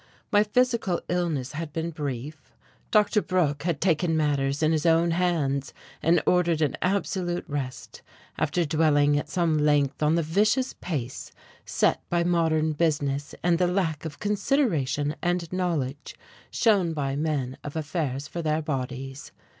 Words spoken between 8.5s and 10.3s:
dwelling at some length on the